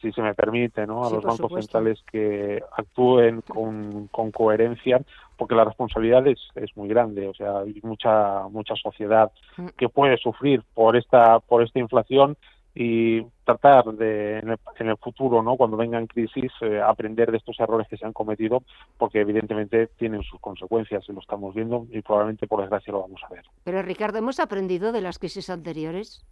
si 0.01 0.13
se 0.13 0.23
me 0.23 0.35
permite, 0.35 0.87
¿no? 0.87 1.05
a 1.05 1.11
los 1.11 1.23
bancos 1.23 1.53
centrales 1.53 2.03
que 2.11 2.63
actúen 2.75 3.43
con, 3.43 4.09
con, 4.09 4.31
coherencia, 4.31 5.03
porque 5.37 5.55
la 5.55 5.65
responsabilidad 5.65 6.27
es, 6.27 6.39
es 6.55 6.75
muy 6.75 6.89
grande. 6.89 7.29
O 7.29 7.35
sea, 7.35 7.59
hay 7.59 7.79
mucha 7.83 8.49
mucha 8.49 8.75
sociedad 8.77 9.31
mm. 9.59 9.67
que 9.77 9.91
puede 9.91 10.17
sufrir 10.17 10.63
por 10.73 10.97
esta 10.97 11.41
por 11.41 11.63
esta 11.63 11.81
inflación 11.81 12.39
y 12.75 13.23
tratar 13.45 13.85
de 13.95 14.39
en 14.39 14.89
el, 14.89 14.97
futuro, 14.97 15.43
¿no? 15.43 15.57
Cuando 15.57 15.77
vengan 15.77 16.07
crisis, 16.07 16.53
eh, 16.61 16.81
aprender 16.81 17.31
de 17.31 17.39
estos 17.39 17.59
errores 17.59 17.89
que 17.89 17.97
se 17.97 18.07
han 18.07 18.13
cometido, 18.13 18.63
porque 18.97 19.21
evidentemente 19.21 19.89
tienen 19.99 20.23
sus 20.23 20.41
consecuencias 20.41 21.05
y 21.09 21.13
lo 21.13 21.21
estamos 21.21 21.55
viendo 21.55 21.87
y 21.91 22.01
probablemente 22.01 22.47
por 22.47 22.61
desgracia 22.61 22.93
lo 22.93 23.01
vamos 23.01 23.21
a 23.25 23.35
ver. 23.35 23.45
Pero 23.65 23.83
Ricardo, 23.83 24.19
hemos 24.19 24.39
aprendido 24.39 24.93
de 24.93 25.01
las 25.01 25.19
crisis 25.19 25.51
anteriores. 25.51 26.25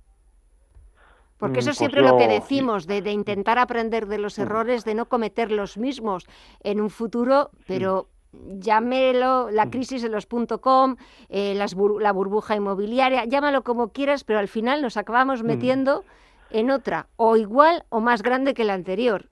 Porque 1.39 1.61
eso 1.61 1.71
es 1.71 1.77
mm, 1.77 1.85
pues 1.85 1.93
siempre 1.93 2.03
lo 2.03 2.19
que 2.19 2.29
decimos, 2.29 2.87
de, 2.87 2.99
intentar 3.13 3.59
aprender 3.59 4.07
de 4.07 4.19
los 4.19 4.39
mm. 4.39 4.43
errores, 4.43 4.85
de 4.85 4.95
no 4.95 5.09
cometer 5.09 5.53
los 5.53 5.79
mismos 5.79 6.27
en 6.63 6.81
un 6.81 6.91
futuro, 6.91 7.51
pero 7.67 8.09
llámelo 8.33 9.51
la 9.51 9.67
mm. 9.67 9.71
crisis 9.71 10.03
de 10.03 10.09
los 10.09 10.27
.com, 10.61 10.97
eh, 11.29 11.55
la 11.55 12.13
burbuja 12.13 12.57
inmobiliaria, 12.57 13.25
llámalo 13.25 13.63
como 13.63 13.93
quieras, 13.93 14.25
pero 14.25 14.41
al 14.41 14.49
final 14.49 14.83
nos 14.83 14.97
acabamos 14.97 15.45
metiendo 15.45 16.05
en 16.51 16.71
otra, 16.71 17.07
o 17.17 17.37
igual 17.37 17.85
o 17.89 18.01
más 18.01 18.23
grande 18.23 18.55
que 18.55 18.65
la 18.65 18.75
anterior. 18.75 19.27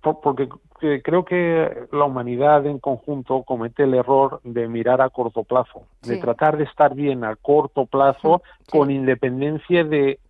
Porque 0.00 0.48
creo 1.02 1.24
que 1.24 1.86
la 1.92 2.04
humanidad 2.04 2.64
en 2.66 2.78
conjunto 2.78 3.42
comete 3.42 3.82
el 3.82 3.94
error 3.94 4.40
de 4.44 4.68
mirar 4.68 5.00
a 5.00 5.10
corto 5.10 5.42
plazo, 5.42 5.82
de 6.02 6.18
tratar 6.18 6.56
de 6.56 6.64
estar 6.64 6.94
bien 6.94 7.24
a 7.24 7.36
corto 7.36 7.86
plazo 7.86 8.42
con 8.70 8.90
independencia 8.90 9.84
de 9.84 10.20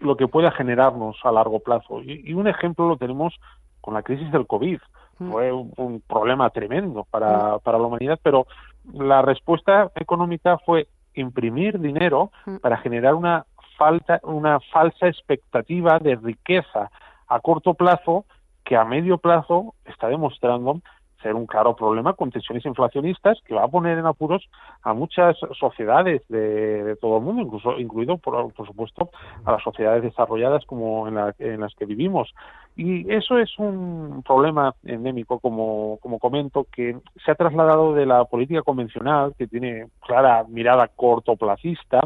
lo 0.00 0.16
que 0.16 0.28
pueda 0.28 0.50
generarnos 0.50 1.18
a 1.24 1.32
largo 1.32 1.60
plazo. 1.60 2.00
Y, 2.02 2.32
un 2.32 2.48
ejemplo 2.48 2.88
lo 2.88 2.96
tenemos 2.96 3.34
con 3.80 3.94
la 3.94 4.02
crisis 4.02 4.30
del 4.32 4.46
COVID. 4.46 4.78
Mm. 5.18 5.30
Fue 5.30 5.52
un, 5.52 6.02
problema 6.06 6.48
tremendo 6.50 7.06
para, 7.10 7.56
mm. 7.56 7.60
para 7.60 7.78
la 7.78 7.84
humanidad, 7.84 8.18
pero 8.22 8.46
la 8.92 9.22
respuesta 9.22 9.90
económica 9.94 10.58
fue 10.58 10.88
imprimir 11.14 11.78
dinero 11.80 12.30
mm. 12.46 12.56
para 12.56 12.78
generar 12.78 13.14
una 13.14 13.44
falta 13.78 14.20
una 14.24 14.60
falsa 14.60 15.06
expectativa 15.06 15.98
de 15.98 16.16
riqueza 16.16 16.90
a 17.28 17.40
corto 17.40 17.74
plazo 17.74 18.26
que 18.64 18.76
a 18.76 18.84
medio 18.84 19.16
plazo 19.16 19.74
está 19.86 20.08
demostrando 20.08 20.82
ser 21.22 21.34
un 21.34 21.46
claro 21.46 21.74
problema 21.74 22.12
con 22.12 22.30
tensiones 22.30 22.64
inflacionistas 22.64 23.38
que 23.44 23.54
va 23.54 23.64
a 23.64 23.68
poner 23.68 23.98
en 23.98 24.06
apuros 24.06 24.48
a 24.82 24.92
muchas 24.92 25.36
sociedades 25.58 26.22
de, 26.28 26.96
todo 27.00 27.18
el 27.18 27.24
mundo, 27.24 27.42
incluso 27.42 27.78
incluido, 27.78 28.18
por, 28.18 28.52
supuesto, 28.54 29.10
a 29.44 29.52
las 29.52 29.62
sociedades 29.62 30.02
desarrolladas 30.02 30.64
como 30.64 31.08
en, 31.08 31.60
las 31.60 31.74
que 31.74 31.86
vivimos. 31.86 32.32
Y 32.76 33.12
eso 33.12 33.38
es 33.38 33.58
un 33.58 34.22
problema 34.24 34.74
endémico, 34.84 35.40
como, 35.40 35.98
como 36.00 36.20
comento, 36.20 36.66
que 36.70 36.96
se 37.24 37.32
ha 37.32 37.34
trasladado 37.34 37.94
de 37.94 38.06
la 38.06 38.24
política 38.26 38.62
convencional, 38.62 39.34
que 39.36 39.48
tiene 39.48 39.88
clara 40.00 40.44
mirada 40.48 40.86
cortoplacista, 40.86 42.00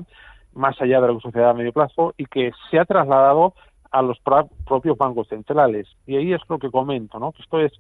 más 0.55 0.81
allá 0.81 1.01
de 1.01 1.13
la 1.13 1.21
sociedad 1.21 1.51
a 1.51 1.55
medio 1.55 1.73
plazo, 1.73 2.15
y 2.17 2.27
que 2.27 2.53
se 2.71 2.79
ha 2.79 2.85
trasladado 2.85 3.55
a 3.91 4.03
los 4.03 4.19
propios 4.21 4.97
bancos 4.97 5.29
centrales. 5.29 5.87
Y 6.07 6.17
ahí 6.17 6.33
es 6.33 6.41
lo 6.49 6.59
que 6.59 6.71
comento, 6.71 7.19
¿no? 7.19 7.33
Que 7.33 7.43
esto 7.43 7.61
es 7.61 7.73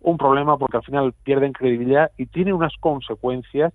un 0.00 0.16
problema 0.16 0.56
porque 0.56 0.76
al 0.76 0.84
final 0.84 1.12
pierden 1.24 1.52
credibilidad 1.52 2.12
y 2.16 2.26
tiene 2.26 2.52
unas 2.52 2.72
consecuencias 2.78 3.72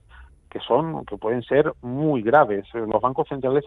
que 0.49 0.59
son 0.59 1.05
que 1.05 1.17
pueden 1.17 1.43
ser 1.43 1.73
muy 1.81 2.21
graves. 2.21 2.65
Los 2.73 3.01
bancos 3.01 3.27
centrales 3.29 3.63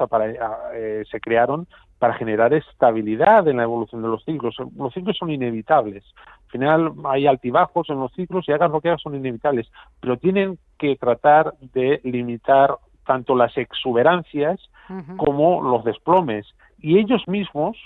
eh, 0.74 1.02
se 1.10 1.20
crearon 1.20 1.66
para 1.98 2.14
generar 2.14 2.52
estabilidad 2.52 3.48
en 3.48 3.56
la 3.56 3.62
evolución 3.62 4.02
de 4.02 4.08
los 4.08 4.22
ciclos. 4.24 4.56
Los 4.76 4.92
ciclos 4.92 5.16
son 5.16 5.30
inevitables. 5.30 6.04
Al 6.44 6.50
final 6.50 6.92
hay 7.04 7.26
altibajos 7.26 7.88
en 7.88 7.98
los 7.98 8.12
ciclos 8.12 8.44
y 8.46 8.52
hagas 8.52 8.70
lo 8.70 8.80
son 8.98 9.14
inevitables, 9.14 9.70
pero 10.00 10.18
tienen 10.18 10.58
que 10.78 10.96
tratar 10.96 11.54
de 11.72 12.00
limitar 12.04 12.76
tanto 13.04 13.34
las 13.34 13.56
exuberancias 13.56 14.60
como 15.16 15.62
los 15.62 15.84
desplomes. 15.84 16.46
Y 16.78 16.98
ellos 16.98 17.26
mismos, 17.26 17.76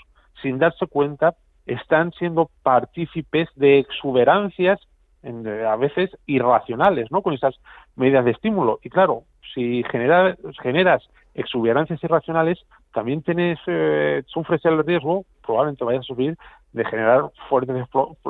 sin 0.41 0.59
darse 0.59 0.87
cuenta, 0.87 1.35
están 1.65 2.11
siendo 2.13 2.49
partícipes 2.63 3.47
de 3.55 3.79
exuberancias 3.79 4.79
a 5.23 5.75
veces 5.75 6.09
irracionales, 6.25 7.11
¿no? 7.11 7.21
Con 7.21 7.33
esas 7.33 7.55
medidas 7.95 8.25
de 8.25 8.31
estímulo. 8.31 8.79
Y 8.83 8.89
claro, 8.89 9.23
si 9.53 9.83
generas 9.83 11.09
exuberancias 11.33 12.03
irracionales, 12.03 12.59
también 12.93 13.21
tienes, 13.21 13.59
eh, 13.67 14.23
sufres 14.27 14.63
el 14.65 14.83
riesgo, 14.83 15.25
probablemente 15.45 15.83
vayas 15.83 16.01
a 16.01 16.07
sufrir, 16.07 16.37
de 16.73 16.85
generar 16.85 17.31
fuertes 17.49 17.75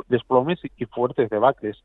desplomes 0.08 0.58
y 0.76 0.84
fuertes 0.86 1.30
debacles. 1.30 1.76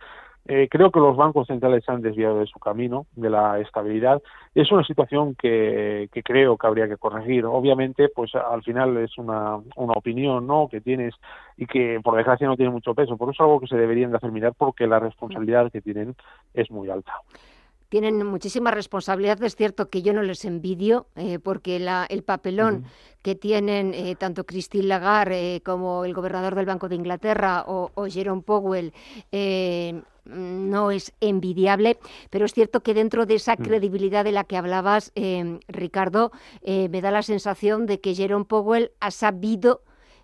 Eh, 0.47 0.67
creo 0.69 0.91
que 0.91 0.99
los 0.99 1.17
bancos 1.17 1.47
centrales 1.47 1.83
se 1.83 1.91
han 1.91 2.01
desviado 2.01 2.39
de 2.39 2.45
su 2.45 2.59
camino, 2.59 3.07
de 3.15 3.31
la 3.31 3.59
estabilidad. 3.59 4.21
Es 4.53 4.71
una 4.71 4.83
situación 4.83 5.33
que, 5.33 6.07
creo 6.23 6.55
que 6.57 6.67
habría 6.67 6.87
que 6.87 6.97
corregir. 6.97 7.45
Obviamente, 7.45 8.09
pues 8.09 8.35
al 8.35 8.61
final 8.63 8.95
es 8.97 9.17
una, 9.17 9.57
una 9.75 9.93
opinión 9.93 10.45
¿no? 10.45 10.67
que 10.69 10.81
tienes 10.81 11.15
y 11.57 11.65
que 11.65 11.99
por 12.03 12.15
desgracia 12.15 12.47
no 12.47 12.55
tiene 12.55 12.71
mucho 12.71 12.93
peso. 12.93 13.17
Por 13.17 13.29
eso 13.29 13.43
es 13.43 13.47
algo 13.47 13.59
que 13.59 13.67
se 13.67 13.77
deberían 13.77 14.11
de 14.11 14.17
hacer 14.17 14.31
mirar 14.31 14.53
porque 14.55 14.85
la 14.85 14.99
responsabilidad 14.99 15.71
que 15.71 15.81
tienen 15.81 16.15
es 16.53 16.69
muy 16.69 16.89
alta 16.89 17.13
tienen 17.87 18.25
muchísima 18.25 18.71
responsabilidad. 18.71 19.41
Es 19.43 19.55
cierto 19.55 19.89
que 19.89 20.01
yo 20.01 20.11
no 20.11 20.21
les 20.21 20.43
envidio, 20.43 21.07
eh, 21.15 21.39
porque 21.39 21.79
la, 21.79 22.05
el 22.09 22.23
papelón 22.23 22.83
que 23.21 23.35
tienen 23.35 23.93
eh, 23.93 24.15
tanto 24.15 24.43
Christine 24.43 24.85
Lagarde 24.85 25.61
como 25.63 26.03
el 26.03 26.13
gobernador 26.13 26.55
del 26.55 26.65
Banco 26.65 26.89
de 26.89 26.95
Inglaterra 26.95 27.63
o, 27.67 27.91
o 27.93 28.07
Jerome 28.07 28.41
Powell 28.41 28.91
no 30.25 30.91
es 30.91 31.13
envidiable, 31.21 31.97
pero 32.29 32.45
es 32.45 32.53
cierto 32.53 32.81
que 32.81 32.93
dentro 32.93 33.25
de 33.25 33.35
esa 33.35 33.53
mm. 33.53 33.63
credibilidad 33.63 34.23
de 34.23 34.31
la 34.31 34.43
que 34.43 34.57
hablabas, 34.57 35.11
eh, 35.15 35.59
Ricardo, 35.67 36.31
eh, 36.61 36.89
me 36.89 37.01
da 37.01 37.11
la 37.11 37.23
sensación 37.23 37.85
de 37.85 37.99
que 37.99 38.15
Jerome 38.15 38.45
Powell 38.45 38.91
ha 38.99 39.11
sabido 39.11 39.81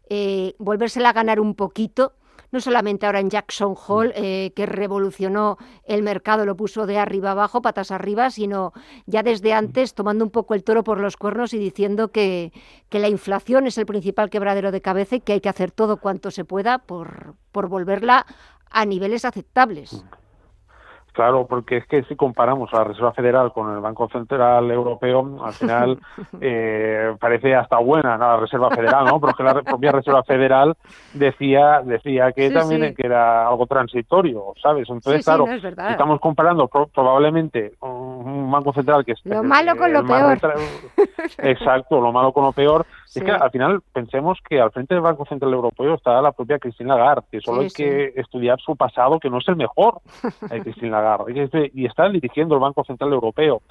eh, 0.09 0.55
volvérsela 0.59 1.09
a 1.09 1.13
ganar 1.13 1.39
un 1.39 1.55
poquito 1.55 2.13
no 2.51 2.59
solamente 2.59 3.05
ahora 3.05 3.19
en 3.19 3.29
Jackson 3.29 3.75
Hole, 3.87 4.09
mm. 4.09 4.13
eh, 4.15 4.53
que 4.55 4.65
revolucionó 4.65 5.57
el 5.85 6.03
mercado, 6.03 6.45
lo 6.45 6.55
puso 6.55 6.85
de 6.85 6.99
arriba 6.99 7.31
abajo, 7.31 7.61
patas 7.61 7.91
arriba, 7.91 8.29
sino 8.29 8.73
ya 9.05 9.23
desde 9.23 9.53
mm. 9.53 9.57
antes 9.57 9.93
tomando 9.93 10.25
un 10.25 10.31
poco 10.31 10.53
el 10.53 10.63
toro 10.63 10.83
por 10.83 10.99
los 10.99 11.17
cuernos 11.17 11.53
y 11.53 11.57
diciendo 11.57 12.09
que, 12.09 12.51
que 12.89 12.99
la 12.99 13.07
inflación 13.07 13.67
es 13.67 13.77
el 13.77 13.85
principal 13.85 14.29
quebradero 14.29 14.71
de 14.71 14.81
cabeza 14.81 15.15
y 15.15 15.21
que 15.21 15.33
hay 15.33 15.41
que 15.41 15.49
hacer 15.49 15.71
todo 15.71 15.97
cuanto 15.97 16.31
se 16.31 16.45
pueda 16.45 16.79
por, 16.79 17.35
por 17.51 17.67
volverla 17.67 18.25
a 18.71 18.85
niveles 18.85 19.25
aceptables. 19.25 20.03
Claro, 21.13 21.45
porque 21.45 21.77
es 21.77 21.87
que 21.87 22.03
si 22.03 22.15
comparamos 22.15 22.73
a 22.73 22.77
la 22.77 22.83
Reserva 22.85 23.11
Federal 23.11 23.51
con 23.51 23.69
el 23.73 23.81
Banco 23.81 24.07
Central 24.09 24.71
Europeo, 24.71 25.43
al 25.43 25.51
final 25.51 25.99
eh, 26.41 27.13
parece 27.19 27.53
hasta 27.53 27.79
buena 27.79 28.17
la 28.17 28.37
Reserva 28.37 28.69
Federal, 28.69 29.05
¿no? 29.05 29.19
Porque 29.19 29.43
la 29.43 29.61
propia 29.61 29.91
Reserva 29.91 30.23
Federal 30.23 30.77
decía 31.13 31.81
decía 31.83 32.31
que 32.31 32.49
también 32.49 32.95
que 32.95 33.05
era 33.05 33.45
algo 33.45 33.67
transitorio, 33.67 34.53
¿sabes? 34.61 34.89
Entonces, 34.89 35.25
claro, 35.25 35.45
estamos 35.47 36.21
comparando 36.21 36.69
probablemente 36.69 37.73
un 37.81 38.49
Banco 38.49 38.71
Central 38.71 39.03
que 39.03 39.11
es 39.11 39.19
lo 39.25 39.43
malo 39.43 39.75
con 39.75 39.91
lo 39.91 40.05
peor. 40.05 40.39
Exacto, 41.37 42.01
lo 42.01 42.11
malo 42.11 42.31
con 42.31 42.43
lo 42.43 42.51
peor. 42.51 42.85
Es 43.13 43.23
que 43.23 43.31
al 43.31 43.51
final 43.51 43.81
pensemos 43.93 44.39
que 44.47 44.59
al 44.59 44.71
frente 44.71 44.95
del 44.95 45.03
Banco 45.03 45.25
Central 45.25 45.53
Europeo 45.53 45.95
está 45.95 46.21
la 46.21 46.31
propia 46.31 46.59
Cristina 46.59 46.95
Lagarde, 46.95 47.27
que 47.31 47.41
solo 47.41 47.61
hay 47.61 47.69
que 47.69 48.13
estudiar 48.15 48.59
su 48.59 48.75
pasado, 48.75 49.19
que 49.19 49.29
no 49.29 49.39
es 49.39 49.47
el 49.47 49.55
mejor, 49.55 50.01
de 50.49 50.61
Cristina 50.61 51.01
Lagarde, 51.01 51.71
y 51.73 51.85
está 51.85 52.09
dirigiendo 52.09 52.55
el 52.55 52.61
Banco 52.61 52.83
Central 52.83 53.13
Europeo. 53.13 53.61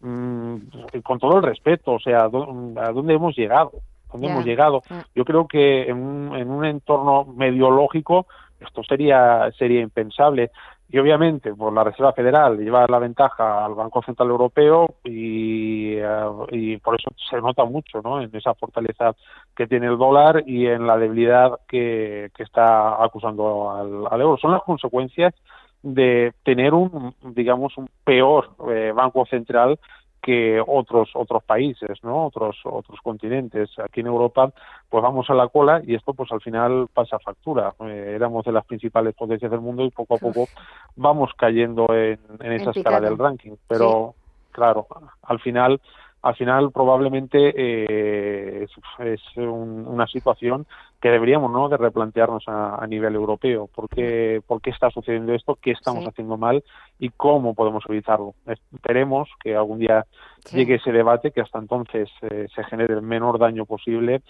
Mm, 0.00 0.56
con 1.02 1.18
todo 1.18 1.38
el 1.38 1.42
respeto, 1.42 1.92
o 1.92 2.00
sea, 2.00 2.24
¿a 2.24 2.28
dónde 2.28 3.14
hemos 3.14 3.36
llegado? 3.36 3.72
¿Dónde 4.12 4.28
hemos 4.28 4.44
llegado? 4.44 4.82
Yo 5.14 5.24
creo 5.24 5.46
que 5.46 5.88
en 5.88 5.96
un, 5.96 6.36
en 6.36 6.50
un 6.50 6.64
entorno 6.64 7.24
medio 7.24 7.70
lógico 7.70 8.26
esto 8.60 8.82
sería 8.84 9.50
sería 9.58 9.80
impensable 9.80 10.50
y 10.88 10.98
obviamente 10.98 11.52
por 11.54 11.72
la 11.72 11.82
Reserva 11.82 12.12
Federal 12.12 12.58
lleva 12.58 12.86
la 12.88 12.98
ventaja 12.98 13.64
al 13.64 13.74
Banco 13.74 14.02
Central 14.02 14.28
Europeo 14.28 14.96
y, 15.02 15.94
eh, 15.96 16.26
y, 16.52 16.76
por 16.76 16.94
eso 16.98 17.10
se 17.28 17.40
nota 17.40 17.64
mucho 17.64 18.00
¿no? 18.02 18.20
en 18.20 18.30
esa 18.34 18.54
fortaleza 18.54 19.14
que 19.56 19.66
tiene 19.66 19.86
el 19.86 19.98
dólar 19.98 20.44
y 20.46 20.66
en 20.66 20.86
la 20.86 20.96
debilidad 20.96 21.58
que, 21.66 22.30
que 22.36 22.42
está 22.44 23.02
acusando 23.02 23.70
al, 23.70 24.06
al, 24.10 24.20
euro. 24.20 24.36
Son 24.38 24.52
las 24.52 24.62
consecuencias 24.62 25.34
de 25.82 26.32
tener 26.44 26.72
un, 26.72 27.14
digamos, 27.34 27.76
un 27.76 27.88
peor 28.04 28.50
eh, 28.70 28.92
Banco 28.94 29.26
Central 29.26 29.78
que 30.26 30.60
otros 30.66 31.10
otros 31.14 31.44
países, 31.44 32.02
¿no? 32.02 32.26
Otros 32.26 32.56
otros 32.64 32.98
continentes. 33.00 33.70
Aquí 33.78 34.00
en 34.00 34.08
Europa, 34.08 34.50
pues 34.90 35.00
vamos 35.00 35.30
a 35.30 35.34
la 35.34 35.46
cola 35.46 35.80
y 35.86 35.94
esto, 35.94 36.14
pues 36.14 36.32
al 36.32 36.40
final 36.40 36.88
pasa 36.92 37.20
factura. 37.20 37.72
Eh, 37.78 38.14
éramos 38.16 38.44
de 38.44 38.50
las 38.50 38.66
principales 38.66 39.14
potencias 39.14 39.52
del 39.52 39.60
mundo 39.60 39.84
y 39.84 39.90
poco 39.90 40.16
a 40.16 40.18
poco 40.18 40.48
vamos 40.96 41.30
cayendo 41.38 41.86
en, 41.94 42.18
esa 42.40 42.72
escala 42.72 43.00
del 43.00 43.16
ranking. 43.16 43.52
Pero 43.68 44.16
claro, 44.50 44.88
al 45.22 45.38
final 45.38 45.80
al 46.26 46.34
final 46.34 46.72
probablemente 46.72 47.54
eh, 47.56 48.66
es, 48.98 49.36
una 49.36 50.08
situación 50.08 50.66
que 51.00 51.10
deberíamos 51.10 51.52
no 51.52 51.68
de 51.68 51.76
replantearnos 51.76 52.44
a, 52.48 52.84
nivel 52.88 53.14
europeo. 53.14 53.68
¿Por 53.72 53.88
qué, 53.88 54.42
por 54.44 54.60
qué 54.60 54.70
está 54.70 54.90
sucediendo 54.90 55.34
esto 55.34 55.56
qué 55.60 55.70
estamos 55.70 56.04
haciendo 56.04 56.36
mal 56.36 56.64
y 56.98 57.10
cómo 57.10 57.54
podemos 57.54 57.84
evitarlo 57.88 58.34
esperemos 58.46 59.28
que 59.42 59.54
algún 59.54 59.78
día 59.78 60.06
llegue 60.52 60.76
ese 60.76 60.90
debate 60.90 61.30
que 61.30 61.42
hasta 61.42 61.58
entonces 61.58 62.08
eh, 62.22 62.48
se 62.54 62.64
genere 62.64 62.94
el 62.94 63.02
menor 63.02 63.38
daño 63.38 63.64
posible 63.64 64.22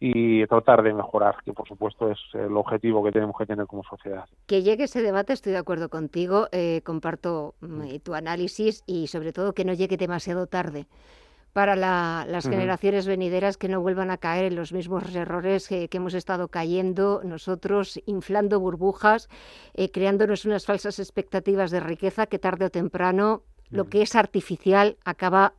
y 0.00 0.44
tratar 0.46 0.82
de 0.82 0.94
mejorar, 0.94 1.36
que 1.44 1.52
por 1.52 1.68
supuesto 1.68 2.10
es 2.10 2.18
el 2.32 2.56
objetivo 2.56 3.04
que 3.04 3.12
tenemos 3.12 3.36
que 3.36 3.46
tener 3.46 3.66
como 3.66 3.84
sociedad. 3.84 4.24
Que 4.46 4.62
llegue 4.62 4.84
ese 4.84 5.02
debate, 5.02 5.32
estoy 5.32 5.52
de 5.52 5.58
acuerdo 5.58 5.90
contigo, 5.90 6.48
eh, 6.50 6.80
comparto 6.82 7.54
mm, 7.60 7.98
tu 8.02 8.14
análisis 8.14 8.82
y 8.86 9.06
sobre 9.06 9.32
todo 9.32 9.52
que 9.52 9.64
no 9.64 9.74
llegue 9.74 9.96
demasiado 9.96 10.46
tarde 10.46 10.86
para 11.52 11.76
las 11.76 12.48
generaciones 12.48 13.06
venideras 13.06 13.58
que 13.58 13.68
no 13.68 13.80
vuelvan 13.80 14.10
a 14.10 14.16
caer 14.16 14.46
en 14.46 14.56
los 14.56 14.72
mismos 14.72 15.14
errores 15.14 15.68
que, 15.68 15.88
hemos 15.92 16.14
estado 16.14 16.48
cayendo 16.48 17.20
nosotros, 17.24 18.00
inflando 18.06 18.58
burbujas, 18.58 19.28
eh, 19.74 19.90
creándonos 19.90 20.46
unas 20.46 20.64
falsas 20.64 20.98
expectativas 20.98 21.70
de 21.70 21.80
riqueza 21.80 22.26
que 22.26 22.38
tarde 22.38 22.66
o 22.66 22.70
temprano 22.70 23.42
lo 23.68 23.88
que 23.88 24.02
es 24.02 24.14
artificial 24.14 24.96
acaba 25.04 25.54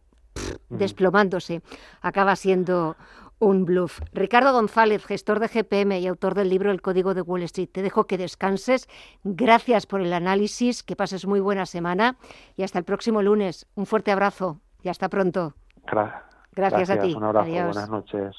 desplomándose, 0.69 1.62
acaba 2.01 2.35
siendo 2.35 2.95
un 3.39 3.65
bluff. 3.65 4.00
Ricardo 4.13 4.53
González, 4.53 5.05
gestor 5.05 5.39
de 5.39 5.47
GPM 5.47 6.00
y 6.00 6.07
autor 6.07 6.33
del 6.33 6.50
libro 6.50 6.71
El 6.71 6.81
Código 6.81 7.13
de 7.13 7.21
Wall 7.21 7.43
Street. 7.43 7.69
Te 7.71 7.81
dejo 7.81 8.05
que 8.05 8.17
descanses. 8.17 8.88
Gracias 9.23 9.85
por 9.85 10.01
el 10.01 10.13
análisis, 10.13 10.81
que 10.81 10.95
pases 10.95 11.25
muy 11.27 11.39
buena 11.39 11.65
semana 11.65 12.17
y 12.55 12.63
hasta 12.63 12.79
el 12.79 12.85
próximo 12.85 13.21
lunes. 13.21 13.67
Un 13.75 13.85
fuerte 13.85 14.12
abrazo 14.12 14.59
y 14.81 14.89
hasta 14.89 15.09
pronto. 15.09 15.55
Gracias, 16.52 16.90
a 16.90 17.02
ti. 17.02 17.13
Un 17.13 17.24
abrazo, 17.24 17.50
buenas 17.50 17.90
noches. 17.90 18.36